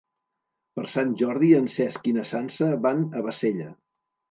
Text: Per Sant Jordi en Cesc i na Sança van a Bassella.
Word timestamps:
Per 0.79 0.85
Sant 0.93 1.11
Jordi 1.19 1.51
en 1.59 1.69
Cesc 1.75 2.11
i 2.13 2.15
na 2.17 2.25
Sança 2.31 2.73
van 2.89 3.07
a 3.21 3.25
Bassella. 3.31 3.71